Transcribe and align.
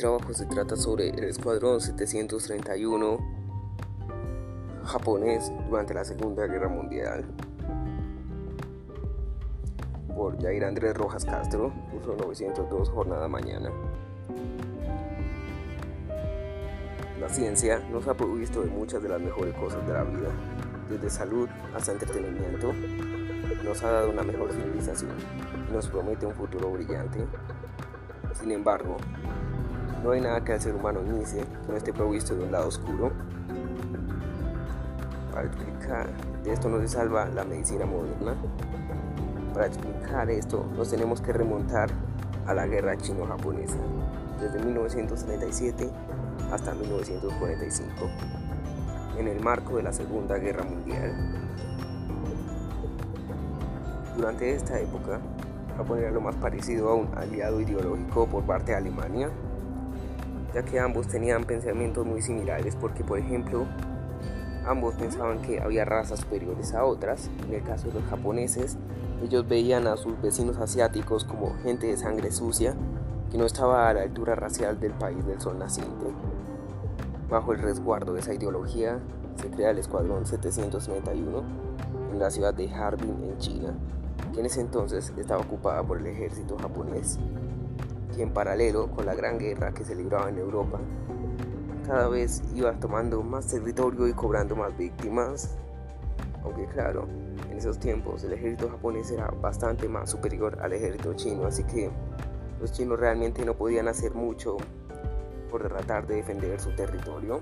Trabajo 0.00 0.32
se 0.32 0.46
trata 0.46 0.76
sobre 0.76 1.10
el 1.10 1.24
Escuadrón 1.24 1.78
731 1.78 3.18
japonés 4.82 5.52
durante 5.68 5.92
la 5.92 6.06
Segunda 6.06 6.46
Guerra 6.46 6.70
Mundial. 6.70 7.26
Por 10.16 10.40
Jair 10.40 10.64
Andrés 10.64 10.96
Rojas 10.96 11.26
Castro, 11.26 11.70
curso 11.92 12.16
902, 12.16 12.88
jornada 12.88 13.28
mañana. 13.28 13.70
La 17.20 17.28
ciencia 17.28 17.80
nos 17.92 18.08
ha 18.08 18.14
provisto 18.14 18.62
de 18.62 18.70
muchas 18.70 19.02
de 19.02 19.10
las 19.10 19.20
mejores 19.20 19.54
cosas 19.56 19.86
de 19.86 19.92
la 19.92 20.04
vida, 20.04 20.30
desde 20.88 21.10
salud 21.10 21.46
hasta 21.76 21.92
entretenimiento. 21.92 22.72
Nos 23.62 23.82
ha 23.82 23.90
dado 23.90 24.08
una 24.08 24.22
mejor 24.22 24.50
civilización 24.50 25.12
y 25.68 25.74
nos 25.74 25.88
promete 25.88 26.24
un 26.24 26.34
futuro 26.34 26.72
brillante. 26.72 27.18
Sin 28.32 28.50
embargo, 28.52 28.96
no 30.02 30.12
hay 30.12 30.20
nada 30.20 30.42
que 30.42 30.54
el 30.54 30.60
ser 30.60 30.74
humano 30.74 31.00
inicie 31.04 31.40
que 31.40 31.72
no 31.72 31.76
esté 31.76 31.92
provisto 31.92 32.34
de 32.34 32.44
un 32.44 32.52
lado 32.52 32.68
oscuro. 32.68 33.12
Para 35.32 35.46
explicar 35.46 36.08
de 36.42 36.52
esto 36.52 36.68
no 36.68 36.80
se 36.80 36.88
salva 36.88 37.26
la 37.26 37.44
medicina 37.44 37.84
moderna. 37.84 38.34
Para 39.52 39.66
explicar 39.66 40.30
esto 40.30 40.66
nos 40.76 40.90
tenemos 40.90 41.20
que 41.20 41.32
remontar 41.32 41.90
a 42.46 42.54
la 42.54 42.66
guerra 42.66 42.96
chino-japonesa, 42.96 43.78
desde 44.40 44.64
1937 44.64 45.90
hasta 46.50 46.74
1945, 46.74 47.92
en 49.18 49.28
el 49.28 49.40
marco 49.40 49.76
de 49.76 49.82
la 49.82 49.92
Segunda 49.92 50.38
Guerra 50.38 50.64
Mundial. 50.64 51.14
Durante 54.16 54.54
esta 54.54 54.80
época, 54.80 55.20
Japón 55.76 55.98
era 55.98 56.10
lo 56.10 56.20
más 56.20 56.34
parecido 56.36 56.88
a 56.88 56.94
un 56.94 57.08
aliado 57.16 57.60
ideológico 57.60 58.26
por 58.26 58.44
parte 58.44 58.72
de 58.72 58.78
Alemania, 58.78 59.30
ya 60.54 60.62
que 60.62 60.80
ambos 60.80 61.06
tenían 61.08 61.44
pensamientos 61.44 62.06
muy 62.06 62.22
similares 62.22 62.76
porque, 62.76 63.04
por 63.04 63.18
ejemplo, 63.18 63.66
ambos 64.66 64.94
pensaban 64.94 65.42
que 65.42 65.60
había 65.60 65.84
razas 65.84 66.20
superiores 66.20 66.74
a 66.74 66.84
otras. 66.84 67.30
En 67.46 67.54
el 67.54 67.62
caso 67.62 67.88
de 67.88 68.00
los 68.00 68.04
japoneses, 68.10 68.76
ellos 69.22 69.46
veían 69.48 69.86
a 69.86 69.96
sus 69.96 70.20
vecinos 70.20 70.56
asiáticos 70.58 71.24
como 71.24 71.54
gente 71.62 71.86
de 71.86 71.96
sangre 71.96 72.30
sucia 72.30 72.74
que 73.30 73.38
no 73.38 73.46
estaba 73.46 73.88
a 73.88 73.94
la 73.94 74.02
altura 74.02 74.34
racial 74.34 74.80
del 74.80 74.92
país 74.92 75.24
del 75.26 75.40
sol 75.40 75.58
naciente. 75.58 76.06
Bajo 77.28 77.52
el 77.52 77.60
resguardo 77.60 78.14
de 78.14 78.20
esa 78.20 78.34
ideología, 78.34 78.98
se 79.40 79.48
crea 79.50 79.70
el 79.70 79.78
Escuadrón 79.78 80.26
791 80.26 81.42
en 82.12 82.18
la 82.18 82.30
ciudad 82.30 82.52
de 82.52 82.68
Harbin, 82.72 83.22
en 83.22 83.38
China, 83.38 83.72
que 84.32 84.40
en 84.40 84.46
ese 84.46 84.60
entonces 84.60 85.12
estaba 85.16 85.42
ocupada 85.42 85.82
por 85.84 85.98
el 85.98 86.06
ejército 86.06 86.56
japonés, 86.58 87.18
que 88.10 88.22
en 88.22 88.32
paralelo 88.32 88.90
con 88.90 89.06
la 89.06 89.14
gran 89.14 89.38
guerra 89.38 89.72
que 89.72 89.84
se 89.84 89.94
libraba 89.94 90.28
en 90.28 90.38
Europa, 90.38 90.78
cada 91.86 92.08
vez 92.08 92.42
iba 92.54 92.72
tomando 92.74 93.22
más 93.22 93.46
territorio 93.46 94.06
y 94.06 94.12
cobrando 94.12 94.54
más 94.56 94.76
víctimas. 94.76 95.56
Aunque 96.44 96.66
claro, 96.66 97.06
en 97.50 97.58
esos 97.58 97.78
tiempos 97.78 98.24
el 98.24 98.32
ejército 98.32 98.68
japonés 98.68 99.10
era 99.10 99.28
bastante 99.28 99.88
más 99.88 100.10
superior 100.10 100.58
al 100.60 100.72
ejército 100.72 101.14
chino, 101.14 101.46
así 101.46 101.64
que 101.64 101.90
los 102.60 102.72
chinos 102.72 103.00
realmente 103.00 103.44
no 103.44 103.54
podían 103.54 103.88
hacer 103.88 104.14
mucho 104.14 104.56
por 105.50 105.66
tratar 105.66 106.06
de 106.06 106.16
defender 106.16 106.60
su 106.60 106.74
territorio. 106.74 107.40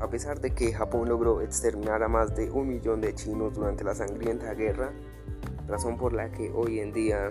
A 0.00 0.08
pesar 0.08 0.40
de 0.40 0.50
que 0.50 0.72
Japón 0.72 1.08
logró 1.08 1.40
exterminar 1.40 2.02
a 2.02 2.08
más 2.08 2.34
de 2.34 2.50
un 2.50 2.68
millón 2.68 3.00
de 3.00 3.14
chinos 3.14 3.54
durante 3.54 3.84
la 3.84 3.94
sangrienta 3.94 4.52
guerra, 4.54 4.92
razón 5.68 5.96
por 5.96 6.12
la 6.12 6.30
que 6.30 6.50
hoy 6.52 6.80
en 6.80 6.92
día 6.92 7.30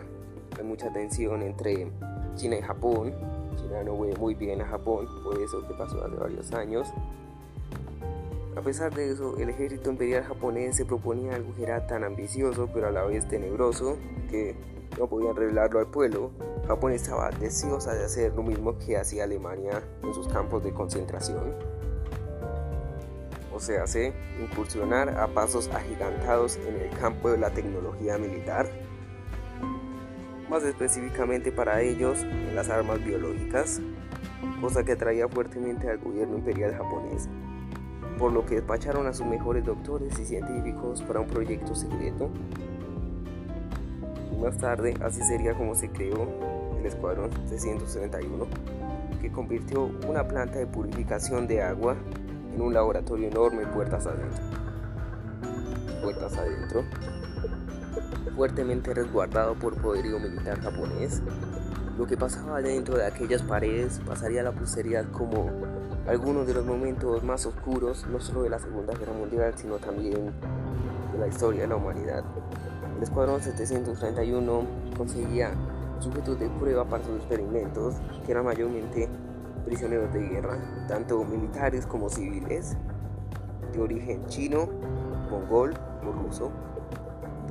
hay 0.58 0.64
mucha 0.64 0.92
tensión 0.92 1.42
entre 1.42 1.92
China 2.36 2.58
y 2.58 2.62
Japón, 2.62 3.14
China 3.56 3.84
no 3.84 4.00
ve 4.00 4.16
muy 4.18 4.36
bien 4.36 4.62
a 4.62 4.66
Japón 4.66 5.08
por 5.24 5.40
eso 5.42 5.68
que 5.68 5.74
pasó 5.74 6.04
hace 6.04 6.16
varios 6.16 6.52
años. 6.54 6.94
A 8.56 8.62
pesar 8.62 8.94
de 8.94 9.12
eso, 9.12 9.36
el 9.38 9.50
ejército 9.50 9.90
imperial 9.90 10.24
japonés 10.24 10.76
se 10.76 10.86
proponía 10.86 11.36
algo 11.36 11.54
que 11.56 11.64
era 11.64 11.88
tan 11.88 12.04
ambicioso 12.04 12.70
pero 12.72 12.88
a 12.88 12.92
la 12.92 13.04
vez 13.04 13.28
tenebroso 13.28 13.98
que 14.30 14.56
no 15.00 15.08
podían 15.08 15.36
revelarlo 15.36 15.80
al 15.80 15.88
pueblo. 15.88 16.32
Japón 16.68 16.92
estaba 16.94 17.30
deseosa 17.32 17.94
de 17.94 18.06
hacer 18.06 18.34
lo 18.34 18.44
mismo 18.44 18.78
que 18.78 18.98
hacía 18.98 19.24
Alemania 19.24 19.82
en 20.04 20.14
sus 20.14 20.28
campos 20.28 20.64
de 20.64 20.72
concentración. 20.72 21.56
O 23.54 23.60
sea, 23.60 23.86
se 23.86 24.14
incursionar 24.42 25.10
a 25.10 25.28
pasos 25.28 25.70
agigantados 25.70 26.58
en 26.58 26.76
el 26.76 26.90
campo 26.98 27.30
de 27.30 27.38
la 27.38 27.52
tecnología 27.52 28.18
militar. 28.18 28.68
Más 30.54 30.64
específicamente 30.66 31.52
para 31.52 31.82
ellos, 31.82 32.22
en 32.22 32.56
las 32.56 32.70
armas 32.70 33.04
biológicas, 33.04 33.82
cosa 34.62 34.84
que 34.84 34.92
atraía 34.92 35.28
fuertemente 35.28 35.90
al 35.90 35.98
gobierno 35.98 36.38
imperial 36.38 36.76
japonés 36.76 37.28
por 38.20 38.32
lo 38.32 38.46
que 38.46 38.56
despacharon 38.56 39.08
a 39.08 39.14
sus 39.14 39.26
mejores 39.26 39.66
doctores 39.66 40.18
y 40.20 40.26
científicos 40.26 41.02
para 41.02 41.20
un 41.20 41.28
proyecto 41.28 41.74
secreto. 41.74 42.30
Más 44.40 44.56
tarde, 44.58 44.94
así 45.02 45.22
sería 45.24 45.56
como 45.56 45.74
se 45.74 45.90
creó 45.90 46.28
el 46.80 46.86
Escuadrón 46.86 47.32
371, 47.48 48.48
que 49.22 49.32
convirtió 49.32 49.90
una 50.08 50.28
planta 50.28 50.60
de 50.60 50.68
purificación 50.68 51.48
de 51.48 51.64
agua 51.64 51.96
en 52.54 52.62
un 52.62 52.74
laboratorio 52.74 53.28
enorme 53.28 53.66
puertas 53.66 54.06
adentro. 54.06 54.44
Puertas 56.04 56.38
adentro. 56.38 56.84
Fuertemente 58.36 58.94
resguardado 58.94 59.54
por 59.54 59.80
poderío 59.80 60.20
militar 60.20 60.60
japonés, 60.60 61.22
lo 61.98 62.08
que 62.08 62.18
pasaba 62.18 62.62
dentro 62.62 62.98
de 62.98 63.06
aquellas 63.06 63.44
paredes 63.44 64.02
pasaría 64.06 64.42
a 64.42 64.44
la 64.44 64.52
posteridad 64.52 65.06
como 65.12 65.52
algunos 66.08 66.48
de 66.48 66.56
los 66.56 66.66
momentos 66.66 67.24
más 67.24 67.46
oscuros, 67.46 68.08
no 68.08 68.20
solo 68.20 68.42
de 68.42 68.50
la 68.50 68.58
Segunda 68.58 68.96
Guerra 68.96 69.14
Mundial, 69.14 69.54
sino 69.56 69.76
también 69.76 70.32
de 71.12 71.20
la 71.20 71.28
historia 71.28 71.62
de 71.62 71.68
la 71.68 71.76
humanidad. 71.76 72.24
El 72.98 73.04
Escuadrón 73.04 73.42
731 73.42 74.66
conseguía 74.98 75.52
sujetos 76.00 76.40
de 76.40 76.50
prueba 76.50 76.86
para 76.86 77.04
sus 77.04 77.16
experimentos, 77.18 77.96
que 78.26 78.32
eran 78.32 78.46
mayormente 78.46 79.08
prisioneros 79.66 80.12
de 80.12 80.20
guerra, 80.28 80.58
tanto 80.88 81.24
militares 81.24 81.86
como 81.86 82.10
civiles, 82.10 82.76
de 83.72 83.80
origen 83.80 84.26
chino, 84.26 84.68
mongol 85.30 85.74
o 86.06 86.12
ruso. 86.12 86.52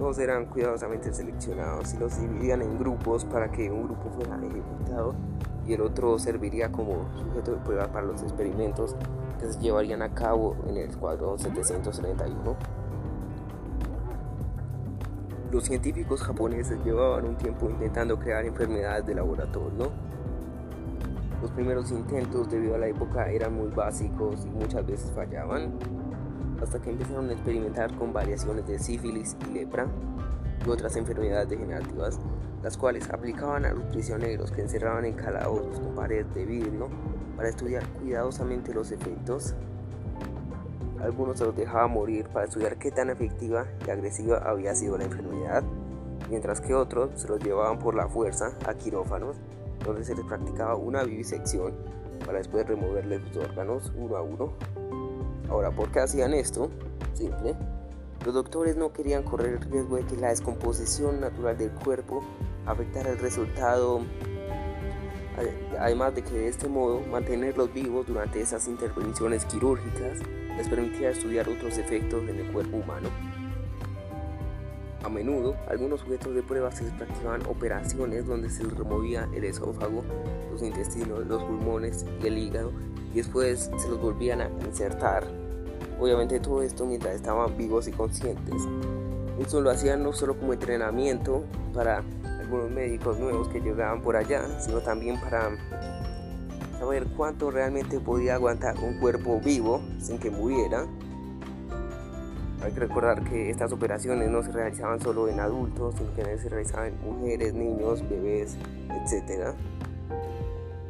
Todos 0.02 0.18
eran 0.18 0.46
cuidadosamente 0.46 1.12
seleccionados 1.12 1.94
y 1.94 1.96
los 1.96 2.20
dividían 2.20 2.60
en 2.60 2.76
grupos 2.76 3.24
para 3.24 3.52
que 3.52 3.70
un 3.70 3.84
grupo 3.84 4.10
fuera 4.10 4.34
ejecutado 4.34 5.14
y 5.64 5.74
el 5.74 5.80
otro 5.80 6.18
serviría 6.18 6.72
como 6.72 7.06
sujeto 7.16 7.52
de 7.52 7.58
prueba 7.58 7.86
para 7.86 8.06
los 8.06 8.20
experimentos 8.20 8.96
que 9.38 9.52
se 9.52 9.60
llevarían 9.60 10.02
a 10.02 10.12
cabo 10.12 10.56
en 10.66 10.76
el 10.76 10.88
Escuadrón 10.88 11.38
731. 11.38 12.56
Los 15.52 15.66
científicos 15.66 16.20
japoneses 16.24 16.84
llevaban 16.84 17.24
un 17.24 17.36
tiempo 17.36 17.70
intentando 17.70 18.18
crear 18.18 18.44
enfermedades 18.44 19.06
de 19.06 19.14
laboratorio. 19.14 19.92
Los 21.40 21.52
primeros 21.52 21.92
intentos 21.92 22.50
debido 22.50 22.74
a 22.74 22.78
la 22.78 22.88
época 22.88 23.30
eran 23.30 23.54
muy 23.54 23.68
básicos 23.68 24.44
y 24.46 24.48
muchas 24.48 24.84
veces 24.84 25.12
fallaban, 25.12 25.78
hasta 26.62 26.80
que 26.80 26.90
empezaron 26.90 27.28
a 27.28 27.32
experimentar 27.32 27.94
con 27.96 28.12
variaciones 28.12 28.66
de 28.66 28.78
sífilis 28.78 29.36
y 29.48 29.52
lepra 29.52 29.86
y 30.64 30.70
otras 30.70 30.96
enfermedades 30.96 31.48
degenerativas 31.48 32.18
las 32.62 32.76
cuales 32.76 33.10
aplicaban 33.10 33.64
a 33.64 33.72
los 33.72 33.84
prisioneros 33.86 34.52
que 34.52 34.62
encerraban 34.62 35.04
en 35.04 35.14
calabozos 35.14 35.80
con 35.80 35.94
paredes 35.94 36.32
de 36.34 36.44
vidrio 36.46 36.88
para 37.36 37.48
estudiar 37.48 37.86
cuidadosamente 38.00 38.72
los 38.72 38.92
efectos. 38.92 39.54
Algunos 41.00 41.38
se 41.38 41.44
los 41.44 41.56
dejaban 41.56 41.90
morir 41.90 42.28
para 42.28 42.46
estudiar 42.46 42.78
qué 42.78 42.92
tan 42.92 43.10
efectiva 43.10 43.66
y 43.84 43.90
agresiva 43.90 44.38
había 44.38 44.74
sido 44.76 44.96
la 44.96 45.04
enfermedad, 45.04 45.64
mientras 46.30 46.60
que 46.60 46.74
otros 46.74 47.20
se 47.20 47.26
los 47.26 47.42
llevaban 47.42 47.80
por 47.80 47.96
la 47.96 48.06
fuerza 48.06 48.52
a 48.66 48.74
quirófanos, 48.74 49.36
donde 49.84 50.04
se 50.04 50.14
les 50.14 50.24
practicaba 50.24 50.76
una 50.76 51.02
vivisección 51.02 51.72
para 52.24 52.38
después 52.38 52.64
removerles 52.68 53.22
los 53.22 53.48
órganos 53.48 53.92
uno 53.96 54.16
a 54.16 54.22
uno. 54.22 54.52
Ahora, 55.52 55.70
¿por 55.70 55.90
qué 55.90 56.00
hacían 56.00 56.32
esto? 56.32 56.70
Simple. 57.12 57.54
Los 58.24 58.32
doctores 58.32 58.74
no 58.74 58.90
querían 58.94 59.22
correr 59.22 59.60
el 59.60 59.60
riesgo 59.60 59.96
de 59.96 60.06
que 60.06 60.16
la 60.16 60.30
descomposición 60.30 61.20
natural 61.20 61.58
del 61.58 61.70
cuerpo 61.72 62.24
afectar 62.64 63.06
el 63.06 63.18
resultado, 63.18 64.00
además 65.78 66.14
de 66.14 66.22
que 66.22 66.30
de 66.30 66.48
este 66.48 66.68
modo 66.68 67.00
mantenerlos 67.00 67.70
vivos 67.70 68.06
durante 68.06 68.40
esas 68.40 68.66
intervenciones 68.66 69.44
quirúrgicas 69.44 70.20
les 70.56 70.68
permitía 70.68 71.10
estudiar 71.10 71.46
otros 71.50 71.76
efectos 71.76 72.22
en 72.30 72.38
el 72.38 72.50
cuerpo 72.50 72.78
humano. 72.78 73.10
A 75.04 75.10
menudo, 75.10 75.54
algunos 75.68 76.00
sujetos 76.00 76.34
de 76.34 76.42
prueba 76.42 76.72
se 76.72 76.84
practicaban 76.84 77.44
operaciones 77.44 78.26
donde 78.26 78.48
se 78.48 78.62
removía 78.64 79.28
el 79.34 79.44
esófago, 79.44 80.02
los 80.50 80.62
intestinos, 80.62 81.26
los 81.26 81.42
pulmones 81.42 82.06
y 82.22 82.26
el 82.26 82.38
hígado 82.38 82.72
y 83.12 83.16
después 83.16 83.70
se 83.76 83.88
los 83.88 84.00
volvían 84.00 84.40
a 84.40 84.48
insertar. 84.64 85.41
Obviamente 86.02 86.40
todo 86.40 86.62
esto 86.62 86.84
mientras 86.84 87.14
estaban 87.14 87.56
vivos 87.56 87.86
y 87.86 87.92
conscientes. 87.92 88.66
Esto 89.38 89.60
lo 89.60 89.70
hacían 89.70 90.02
no 90.02 90.12
solo 90.12 90.36
como 90.36 90.52
entrenamiento 90.52 91.44
para 91.72 92.02
algunos 92.40 92.72
médicos 92.72 93.20
nuevos 93.20 93.46
que 93.46 93.60
llegaban 93.60 94.02
por 94.02 94.16
allá, 94.16 94.58
sino 94.58 94.80
también 94.80 95.20
para 95.20 95.50
saber 96.80 97.06
cuánto 97.16 97.52
realmente 97.52 98.00
podía 98.00 98.34
aguantar 98.34 98.74
un 98.82 98.98
cuerpo 98.98 99.40
vivo 99.40 99.80
sin 100.00 100.18
que 100.18 100.32
muriera. 100.32 100.88
Hay 102.64 102.72
que 102.72 102.80
recordar 102.80 103.22
que 103.22 103.50
estas 103.50 103.70
operaciones 103.70 104.28
no 104.28 104.42
se 104.42 104.50
realizaban 104.50 104.98
solo 104.98 105.28
en 105.28 105.38
adultos, 105.38 105.94
sino 105.96 106.12
que 106.16 106.36
se 106.36 106.48
realizaban 106.48 106.88
en 106.88 107.00
mujeres, 107.00 107.54
niños, 107.54 108.02
bebés, 108.08 108.56
etc. 109.06 109.54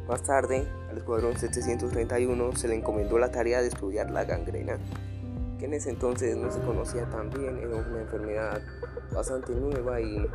Más 0.07 0.21
tarde, 0.21 0.67
al 0.89 0.97
escuadrón 0.97 1.37
731 1.37 2.55
se 2.55 2.67
le 2.67 2.75
encomendó 2.75 3.17
la 3.17 3.31
tarea 3.31 3.61
de 3.61 3.67
estudiar 3.67 4.11
la 4.11 4.25
gangrena, 4.25 4.77
que 5.57 5.65
en 5.65 5.73
ese 5.73 5.91
entonces 5.91 6.35
no 6.35 6.51
se 6.51 6.59
conocía 6.59 7.09
tan 7.09 7.29
bien, 7.29 7.57
era 7.57 7.75
una 7.75 8.01
enfermedad 8.01 8.61
bastante 9.13 9.53
nueva 9.55 10.01
y 10.01 10.29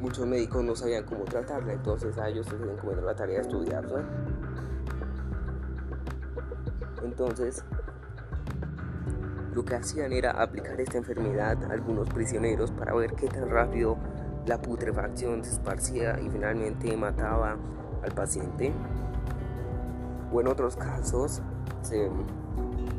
muchos 0.00 0.26
médicos 0.26 0.62
no 0.62 0.76
sabían 0.76 1.04
cómo 1.04 1.24
tratarla, 1.24 1.72
entonces 1.72 2.16
a 2.18 2.28
ellos 2.28 2.46
se 2.46 2.56
les 2.56 2.70
encomendó 2.70 3.02
la 3.02 3.16
tarea 3.16 3.36
de 3.36 3.42
estudiarla. 3.42 4.04
Entonces, 7.02 7.64
lo 9.54 9.64
que 9.64 9.74
hacían 9.74 10.12
era 10.12 10.30
aplicar 10.40 10.80
esta 10.80 10.98
enfermedad 10.98 11.64
a 11.64 11.72
algunos 11.72 12.08
prisioneros 12.10 12.70
para 12.70 12.94
ver 12.94 13.14
qué 13.14 13.26
tan 13.26 13.50
rápido 13.50 13.98
la 14.46 14.62
putrefacción 14.62 15.44
se 15.44 15.50
esparcía 15.50 16.20
y 16.20 16.30
finalmente 16.30 16.96
mataba 16.96 17.56
al 18.02 18.12
paciente. 18.12 18.72
O 20.32 20.40
en 20.40 20.48
otros 20.48 20.76
casos 20.76 21.42
se 21.82 22.10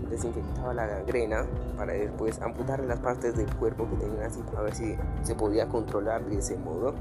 desinfectaba 0.09 0.73
la 0.73 0.87
gangrena 0.87 1.45
para 1.77 1.93
después 1.93 2.41
amputar 2.41 2.83
las 2.83 2.99
partes 2.99 3.35
del 3.35 3.53
cuerpo 3.55 3.87
que 3.89 3.97
tenían 3.97 4.23
así 4.23 4.41
para 4.41 4.61
ver 4.61 4.73
si 4.73 4.95
se 5.21 5.35
podía 5.35 5.67
controlar 5.67 6.25
de 6.25 6.39
ese 6.39 6.57
modo. 6.57 6.93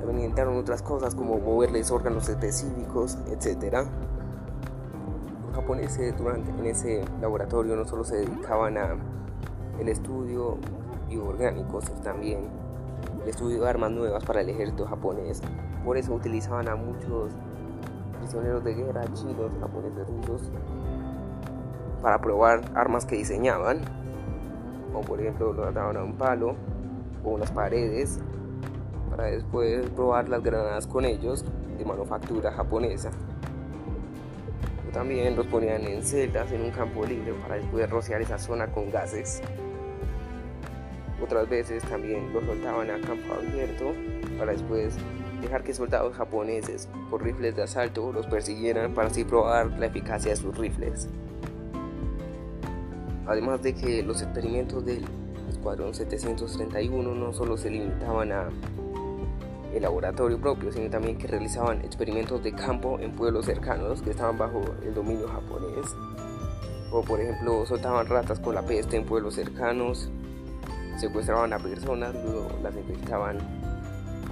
También 0.00 0.28
intentaron 0.28 0.58
otras 0.58 0.82
cosas 0.82 1.14
como 1.14 1.38
moverles 1.38 1.90
órganos 1.90 2.28
específicos, 2.28 3.18
etc. 3.28 3.86
Los 5.46 5.54
japoneses 5.54 6.14
durante, 6.18 6.50
en 6.50 6.66
ese 6.66 7.04
laboratorio 7.22 7.74
no 7.74 7.86
solo 7.86 8.04
se 8.04 8.16
dedicaban 8.16 8.76
a 8.76 8.96
el 9.80 9.88
estudio 9.88 10.58
bioorgánico, 11.08 11.80
sino 11.80 12.00
también 12.00 12.48
el 13.22 13.28
estudio 13.30 13.62
de 13.62 13.68
armas 13.68 13.90
nuevas 13.90 14.22
para 14.24 14.42
el 14.42 14.50
ejército 14.50 14.86
japonés. 14.86 15.40
Por 15.84 15.96
eso 15.98 16.14
utilizaban 16.14 16.68
a 16.68 16.76
muchos 16.76 17.32
prisioneros 18.18 18.64
de 18.64 18.74
guerra 18.74 19.04
chinos, 19.12 19.52
japoneses, 19.60 20.06
rusos 20.08 20.50
para 22.00 22.20
probar 22.20 22.60
armas 22.74 23.06
que 23.06 23.16
diseñaban, 23.16 23.80
o 24.92 25.00
por 25.00 25.20
ejemplo 25.20 25.54
lo 25.54 25.64
ataban 25.64 25.96
a 25.96 26.04
un 26.04 26.16
palo 26.16 26.54
o 27.24 27.30
unas 27.30 27.50
paredes, 27.50 28.20
para 29.10 29.24
después 29.24 29.88
probar 29.90 30.28
las 30.28 30.42
granadas 30.42 30.86
con 30.86 31.04
ellos 31.04 31.44
de 31.78 31.84
manufactura 31.84 32.52
japonesa. 32.52 33.10
O 34.86 34.92
también 34.92 35.34
los 35.34 35.46
ponían 35.46 35.82
en 35.84 36.02
celdas 36.02 36.52
en 36.52 36.62
un 36.62 36.70
campo 36.70 37.06
libre 37.06 37.32
para 37.42 37.56
después 37.56 37.88
rociar 37.88 38.20
esa 38.20 38.38
zona 38.38 38.66
con 38.66 38.90
gases. 38.90 39.42
Otras 41.22 41.48
veces 41.48 41.82
también 41.84 42.32
los 42.34 42.44
soltaban 42.44 42.90
a 42.90 43.00
campo 43.00 43.32
abierto 43.32 43.92
para 44.38 44.52
después 44.52 44.98
dejar 45.44 45.62
que 45.62 45.74
soldados 45.74 46.16
japoneses 46.16 46.88
con 47.10 47.20
rifles 47.20 47.56
de 47.56 47.62
asalto 47.62 48.12
los 48.12 48.26
persiguieran 48.26 48.94
para 48.94 49.08
así 49.08 49.24
probar 49.24 49.78
la 49.78 49.86
eficacia 49.86 50.30
de 50.30 50.36
sus 50.36 50.56
rifles. 50.56 51.08
Además 53.26 53.62
de 53.62 53.74
que 53.74 54.02
los 54.02 54.20
experimentos 54.22 54.84
del 54.84 55.04
Escuadrón 55.50 55.94
731 55.94 57.14
no 57.14 57.32
solo 57.32 57.56
se 57.56 57.70
limitaban 57.70 58.32
a 58.32 58.48
el 59.74 59.82
laboratorio 59.82 60.38
propio, 60.40 60.72
sino 60.72 60.88
también 60.88 61.18
que 61.18 61.26
realizaban 61.26 61.80
experimentos 61.80 62.42
de 62.44 62.52
campo 62.52 62.98
en 63.00 63.12
pueblos 63.12 63.46
cercanos 63.46 64.02
que 64.02 64.10
estaban 64.10 64.38
bajo 64.38 64.62
el 64.84 64.94
dominio 64.94 65.26
japonés. 65.26 65.86
O 66.92 67.02
por 67.02 67.20
ejemplo, 67.20 67.66
soltaban 67.66 68.06
ratas 68.06 68.38
con 68.38 68.54
la 68.54 68.62
peste 68.62 68.96
en 68.96 69.04
pueblos 69.04 69.34
cercanos, 69.34 70.10
secuestraban 70.96 71.52
a 71.52 71.58
personas, 71.58 72.14
luego 72.14 72.48
las 72.62 72.76
infectaban 72.76 73.38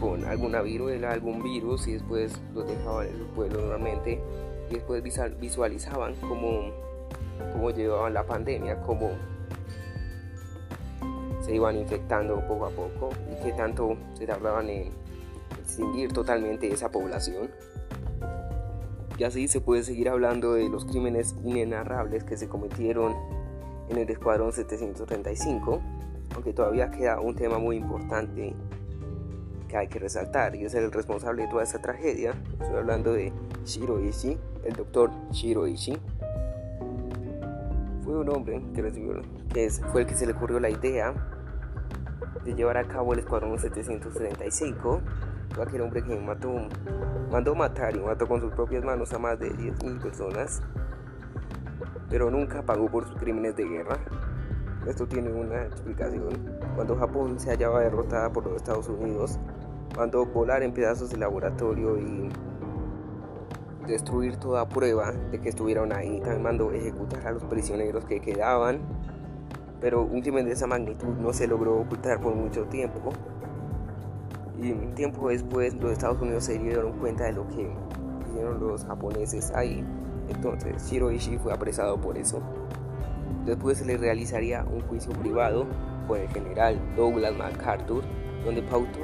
con 0.02 0.24
alguna 0.24 0.62
viruela, 0.62 1.12
algún 1.12 1.42
virus 1.44 1.86
y 1.86 1.92
después 1.92 2.42
los 2.54 2.66
dejaban 2.66 3.06
en 3.06 3.18
su 3.18 3.26
pueblo 3.28 3.60
normalmente 3.60 4.20
y 4.68 4.74
después 4.74 5.00
visualizaban 5.38 6.16
cómo 6.16 6.72
cómo 7.52 7.70
llevaban 7.70 8.14
la 8.14 8.26
pandemia, 8.26 8.80
cómo 8.82 9.10
se 11.40 11.54
iban 11.54 11.76
infectando 11.76 12.40
poco 12.46 12.66
a 12.66 12.70
poco 12.70 13.10
y 13.30 13.44
qué 13.44 13.52
tanto 13.52 13.96
se 14.14 14.26
tardaban 14.26 14.68
en 14.68 14.92
extinguir 15.60 16.12
totalmente 16.12 16.68
esa 16.68 16.90
población. 16.90 17.50
Y 19.18 19.24
así 19.24 19.46
se 19.46 19.60
puede 19.60 19.84
seguir 19.84 20.08
hablando 20.08 20.54
de 20.54 20.68
los 20.68 20.84
crímenes 20.84 21.36
inenarrables 21.44 22.24
que 22.24 22.36
se 22.36 22.48
cometieron 22.48 23.14
en 23.88 23.98
el 23.98 24.10
Escuadrón 24.10 24.52
735, 24.52 25.80
aunque 26.34 26.52
todavía 26.52 26.90
queda 26.90 27.20
un 27.20 27.36
tema 27.36 27.58
muy 27.58 27.76
importante 27.76 28.54
que 29.72 29.78
hay 29.78 29.88
que 29.88 29.98
resaltar 29.98 30.54
y 30.54 30.66
es 30.66 30.74
el 30.74 30.92
responsable 30.92 31.44
de 31.44 31.48
toda 31.48 31.62
esta 31.62 31.80
tragedia. 31.80 32.34
Estoy 32.60 32.76
hablando 32.76 33.14
de 33.14 33.32
Shiroishi, 33.64 34.38
el 34.64 34.74
doctor 34.74 35.10
Shiroishi, 35.30 35.98
fue 38.04 38.18
un 38.18 38.28
hombre 38.28 38.62
que, 38.74 38.82
recibió, 38.82 39.22
que 39.48 39.70
fue 39.90 40.02
el 40.02 40.06
que 40.06 40.14
se 40.14 40.26
le 40.26 40.34
ocurrió 40.34 40.60
la 40.60 40.68
idea 40.68 41.14
de 42.44 42.54
llevar 42.54 42.76
a 42.76 42.84
cabo 42.84 43.14
el 43.14 43.20
Escuadrón 43.20 43.58
735. 43.58 45.00
Fue 45.54 45.64
aquel 45.64 45.80
hombre 45.80 46.02
que 46.02 46.20
mató, 46.20 46.52
mandó 47.30 47.54
matar 47.54 47.96
y 47.96 48.00
mató 48.00 48.28
con 48.28 48.42
sus 48.42 48.52
propias 48.52 48.84
manos 48.84 49.14
a 49.14 49.18
más 49.18 49.38
de 49.38 49.52
10.000 49.52 50.02
personas, 50.02 50.62
pero 52.10 52.30
nunca 52.30 52.60
pagó 52.60 52.90
por 52.90 53.08
sus 53.08 53.16
crímenes 53.16 53.56
de 53.56 53.64
guerra. 53.64 53.96
Esto 54.86 55.06
tiene 55.06 55.30
una 55.30 55.62
explicación. 55.62 56.58
Cuando 56.74 56.94
Japón 56.96 57.40
se 57.40 57.50
hallaba 57.50 57.80
derrotada 57.80 58.30
por 58.30 58.44
los 58.44 58.56
Estados 58.56 58.88
Unidos, 58.90 59.38
mandó 59.96 60.24
volar 60.26 60.62
en 60.62 60.72
pedazos 60.72 61.12
el 61.12 61.20
laboratorio 61.20 61.98
y 61.98 62.28
destruir 63.86 64.36
toda 64.36 64.68
prueba 64.68 65.12
de 65.12 65.40
que 65.40 65.48
estuvieron 65.48 65.92
ahí. 65.92 66.20
También 66.20 66.42
mandó 66.42 66.72
ejecutar 66.72 67.26
a 67.26 67.32
los 67.32 67.44
prisioneros 67.44 68.04
que 68.04 68.20
quedaban. 68.20 68.80
Pero 69.80 70.02
un 70.02 70.20
crimen 70.20 70.46
de 70.46 70.52
esa 70.52 70.66
magnitud 70.66 71.14
no 71.20 71.32
se 71.32 71.46
logró 71.46 71.80
ocultar 71.80 72.20
por 72.20 72.34
mucho 72.34 72.64
tiempo. 72.66 73.12
Y 74.60 74.70
un 74.70 74.94
tiempo 74.94 75.28
después 75.28 75.74
los 75.74 75.92
Estados 75.92 76.20
Unidos 76.20 76.44
se 76.44 76.58
dieron 76.58 76.92
cuenta 76.98 77.24
de 77.24 77.32
lo 77.32 77.48
que 77.48 77.68
hicieron 78.28 78.60
los 78.60 78.84
japoneses 78.84 79.50
ahí. 79.54 79.84
Entonces 80.28 80.88
Shiroishi 80.88 81.38
fue 81.38 81.52
apresado 81.52 82.00
por 82.00 82.16
eso. 82.16 82.40
Después 83.44 83.78
se 83.78 83.84
le 83.84 83.96
realizaría 83.96 84.64
un 84.64 84.82
juicio 84.82 85.12
privado 85.14 85.66
por 86.06 86.18
el 86.18 86.28
general 86.28 86.78
Douglas 86.96 87.34
MacArthur, 87.34 88.04
donde 88.44 88.62
pautó 88.62 89.00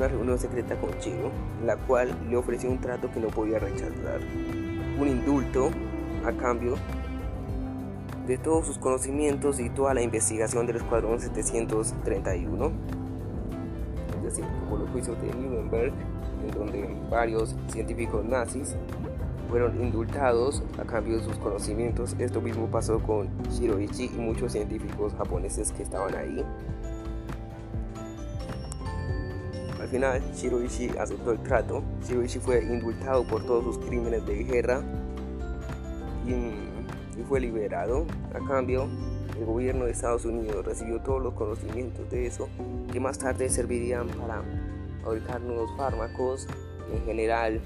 una 0.00 0.08
reunión 0.08 0.38
secreta 0.38 0.80
con 0.80 0.98
Chino, 0.98 1.30
la 1.62 1.76
cual 1.76 2.16
le 2.30 2.36
ofreció 2.36 2.70
un 2.70 2.80
trato 2.80 3.10
que 3.12 3.20
no 3.20 3.28
podía 3.28 3.58
rechazar, 3.58 4.20
un 4.98 5.08
indulto 5.08 5.70
a 6.24 6.32
cambio 6.32 6.76
de 8.26 8.38
todos 8.38 8.66
sus 8.66 8.78
conocimientos 8.78 9.60
y 9.60 9.68
toda 9.68 9.92
la 9.92 10.00
investigación 10.00 10.66
del 10.66 10.76
Escuadrón 10.76 11.20
731, 11.20 12.72
es 14.16 14.22
decir, 14.22 14.44
como 14.64 14.78
los 14.78 14.88
juicios 14.88 15.20
de 15.20 15.34
Nuremberg, 15.34 15.92
en 16.46 16.50
donde 16.58 16.96
varios 17.10 17.54
científicos 17.68 18.24
nazis 18.24 18.74
fueron 19.50 19.78
indultados 19.82 20.62
a 20.78 20.84
cambio 20.84 21.18
de 21.18 21.24
sus 21.24 21.36
conocimientos. 21.36 22.16
Esto 22.18 22.40
mismo 22.40 22.68
pasó 22.68 23.00
con 23.00 23.28
Shiroichi 23.50 24.12
y 24.16 24.18
muchos 24.18 24.52
científicos 24.52 25.12
japoneses 25.18 25.72
que 25.72 25.82
estaban 25.82 26.14
ahí. 26.14 26.42
Final, 29.90 30.22
Shiroishi 30.34 30.90
aceptó 30.98 31.32
el 31.32 31.40
trato. 31.40 31.82
Shiroishi 32.06 32.38
fue 32.38 32.62
indultado 32.62 33.24
por 33.24 33.44
todos 33.44 33.64
sus 33.64 33.78
crímenes 33.78 34.24
de 34.26 34.44
guerra 34.44 34.82
y, 36.26 37.24
fue 37.28 37.40
liberado. 37.40 38.06
A 38.34 38.46
cambio, 38.46 38.88
el 39.38 39.44
gobierno 39.44 39.84
de 39.84 39.92
Estados 39.92 40.24
Unidos 40.24 40.64
recibió 40.64 41.00
todos 41.00 41.22
los 41.22 41.34
conocimientos 41.34 42.08
de 42.10 42.26
eso 42.26 42.48
que 42.90 42.98
más 42.98 43.18
tarde 43.18 43.48
servirían 43.50 44.08
para 44.08 44.42
fabricar 45.02 45.40
nuevos 45.40 45.70
fármacos, 45.76 46.46
en 46.92 47.04
general 47.04 47.60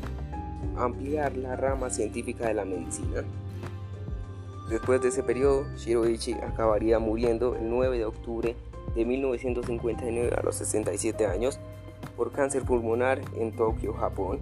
ampliar 0.77 1.37
la 1.37 1.57
rama 1.57 1.89
científica 1.91 2.49
de 2.49 2.55
la 2.55 2.65
medicina. 2.65 3.23
Después 4.69 5.01
de 5.03 5.09
ese 5.09 5.23
periodo, 5.23 5.65
Shiroichi 5.77 6.33
acabaría 6.33 6.99
muriendo 6.99 7.55
el 7.55 7.71
9 7.71 7.99
de 7.99 8.05
octubre 8.07 8.57
de 8.95 9.05
1959 9.05 10.35
a 10.37 10.43
los 10.43 10.57
67 10.57 11.27
años 11.27 11.61
por 12.17 12.33
cáncer 12.33 12.65
pulmonar 12.65 13.21
en 13.37 13.55
Tokio, 13.55 13.95
Japón. 13.95 14.41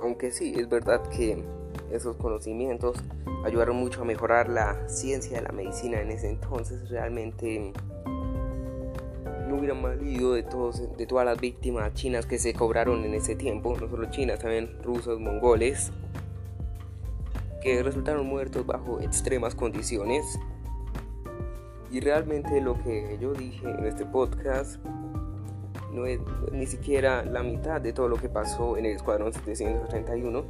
Aunque 0.00 0.30
sí, 0.30 0.54
es 0.56 0.68
verdad 0.68 1.02
que 1.08 1.42
esos 1.90 2.16
conocimientos 2.16 2.96
ayudaron 3.44 3.76
mucho 3.76 4.02
a 4.02 4.04
mejorar 4.04 4.48
la 4.48 4.88
ciencia 4.88 5.38
de 5.38 5.44
la 5.44 5.52
medicina 5.52 6.00
en 6.00 6.10
ese 6.10 6.28
entonces, 6.28 6.88
realmente 6.88 7.72
no 9.46 9.56
hubieran 9.56 9.80
valido 9.80 10.32
de, 10.32 10.42
todos, 10.42 10.96
de 10.96 11.06
todas 11.06 11.24
las 11.24 11.40
víctimas 11.40 11.94
chinas 11.94 12.26
que 12.26 12.38
se 12.38 12.52
cobraron 12.52 13.04
en 13.04 13.14
ese 13.14 13.36
tiempo, 13.36 13.76
no 13.80 13.88
solo 13.88 14.10
chinas, 14.10 14.40
también 14.40 14.76
rusos, 14.82 15.20
mongoles, 15.20 15.92
que 17.62 17.82
resultaron 17.82 18.26
muertos 18.26 18.66
bajo 18.66 19.00
extremas 19.00 19.54
condiciones. 19.54 20.24
Y 21.90 22.00
realmente 22.00 22.60
lo 22.60 22.82
que 22.82 23.16
yo 23.20 23.32
dije 23.32 23.70
en 23.70 23.86
este 23.86 24.04
podcast 24.04 24.84
no 25.96 26.04
es 26.04 26.20
ni 26.52 26.66
siquiera 26.66 27.24
la 27.24 27.42
mitad 27.42 27.80
de 27.80 27.92
todo 27.94 28.06
lo 28.06 28.16
que 28.16 28.28
pasó 28.28 28.76
en 28.76 28.84
el 28.84 28.96
Escuadrón 28.96 29.32
731. 29.32 30.44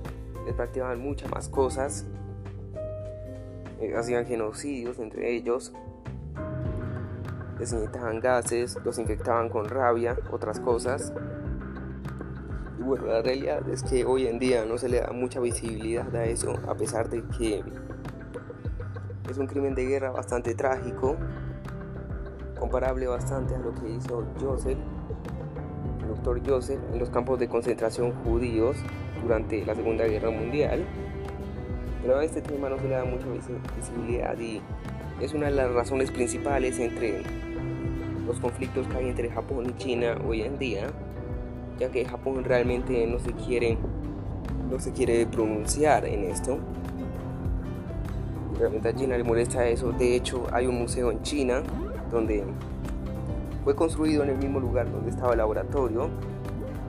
Les 0.44 0.54
practicaban 0.54 1.00
muchas 1.00 1.30
más 1.30 1.48
cosas. 1.48 2.04
Eh, 3.80 3.94
hacían 3.96 4.26
genocidios 4.26 4.98
entre 4.98 5.34
ellos. 5.34 5.72
Les 7.60 7.72
inyectaban 7.72 8.18
gases, 8.20 8.76
los 8.84 8.98
infectaban 8.98 9.48
con 9.48 9.68
rabia, 9.68 10.18
otras 10.32 10.58
cosas. 10.58 11.12
Y 12.78 12.82
bueno, 12.82 13.06
la 13.06 13.22
realidad 13.22 13.66
es 13.68 13.84
que 13.84 14.04
hoy 14.04 14.26
en 14.26 14.40
día 14.40 14.64
no 14.66 14.78
se 14.78 14.88
le 14.88 15.00
da 15.00 15.12
mucha 15.12 15.38
visibilidad 15.40 16.14
a 16.14 16.24
eso, 16.24 16.54
a 16.68 16.74
pesar 16.74 17.08
de 17.08 17.22
que 17.38 17.62
es 19.30 19.38
un 19.38 19.46
crimen 19.46 19.74
de 19.74 19.86
guerra 19.86 20.10
bastante 20.10 20.54
trágico, 20.54 21.16
comparable 22.58 23.06
bastante 23.06 23.54
a 23.54 23.58
lo 23.58 23.74
que 23.74 23.88
hizo 23.88 24.26
Joseph, 24.40 24.78
Joseph, 26.44 26.80
en 26.92 26.98
los 26.98 27.10
campos 27.10 27.38
de 27.38 27.48
concentración 27.48 28.12
judíos 28.24 28.76
durante 29.22 29.64
la 29.64 29.74
Segunda 29.74 30.06
Guerra 30.06 30.30
Mundial. 30.30 30.84
Pero 32.02 32.18
a 32.18 32.24
este 32.24 32.40
tema 32.42 32.68
no 32.68 32.78
se 32.78 32.84
le 32.84 32.90
da 32.90 33.04
mucha 33.04 33.26
visibilidad 33.76 34.38
y 34.38 34.60
es 35.20 35.32
una 35.34 35.46
de 35.46 35.52
las 35.52 35.72
razones 35.72 36.10
principales 36.10 36.78
entre 36.78 37.22
los 38.26 38.38
conflictos 38.40 38.86
que 38.88 38.96
hay 38.96 39.08
entre 39.08 39.30
Japón 39.30 39.66
y 39.70 39.82
China 39.82 40.16
hoy 40.26 40.42
en 40.42 40.58
día, 40.58 40.88
ya 41.78 41.90
que 41.90 42.04
Japón 42.04 42.44
realmente 42.44 43.06
no 43.06 43.18
se 43.18 43.32
quiere 43.32 43.78
no 44.70 44.80
se 44.80 44.92
quiere 44.92 45.26
pronunciar 45.26 46.06
en 46.06 46.24
esto. 46.24 46.58
Realmente 48.58 48.88
a 48.88 48.94
China 48.94 49.16
le 49.16 49.22
molesta 49.22 49.66
eso. 49.68 49.92
De 49.92 50.16
hecho, 50.16 50.46
hay 50.52 50.66
un 50.66 50.76
museo 50.76 51.12
en 51.12 51.22
China 51.22 51.62
donde 52.10 52.44
fue 53.66 53.74
construido 53.74 54.22
en 54.22 54.30
el 54.30 54.38
mismo 54.38 54.60
lugar 54.60 54.88
donde 54.92 55.10
estaba 55.10 55.32
el 55.32 55.38
laboratorio. 55.38 56.08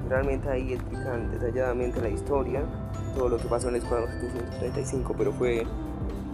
Realmente 0.08 0.48
ahí 0.48 0.74
explican 0.74 1.32
detalladamente 1.32 2.00
la 2.00 2.10
historia, 2.10 2.62
todo 3.16 3.30
lo 3.30 3.38
que 3.40 3.48
pasó 3.48 3.70
en 3.70 3.78
el 3.78 3.82
Escuadrón 3.82 4.12
735, 4.12 5.16
pero 5.18 5.32
fue 5.32 5.66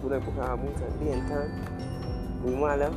una 0.02 0.18
época 0.18 0.54
muy 0.56 0.74
sangrienta, 0.74 1.46
muy 2.44 2.56
mala. 2.56 2.90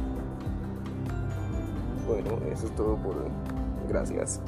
Bueno, 2.06 2.38
eso 2.52 2.66
es 2.66 2.76
todo 2.76 2.98
por 2.98 3.16
hoy. 3.16 3.32
Gracias. 3.88 4.42